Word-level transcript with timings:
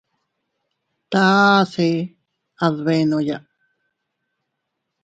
Tase 1.11 1.89
a 2.65 2.67
dbenoya. 2.75 3.37